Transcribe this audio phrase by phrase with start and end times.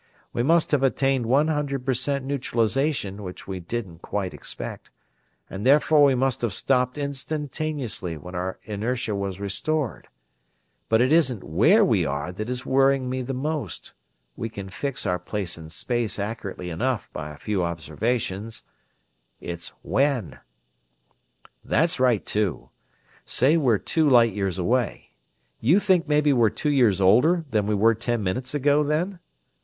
[0.33, 4.89] We must have attained one hundred percent neutralization, which we didn't quite expect,
[5.47, 10.07] and therefore we must have stopped instantaneously when our inertia was restored.
[10.89, 13.93] But it isn't where we are that is worrying me the most
[14.35, 18.63] we can fix our place in space accurately enough by a few observations
[19.39, 20.39] it's when."
[21.63, 22.71] "That's right, too.
[23.23, 25.11] Say we're two light years away.
[25.59, 29.19] You think maybe we're two years older than we were ten minutes ago, then?